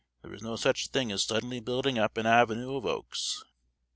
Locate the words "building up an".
1.59-2.25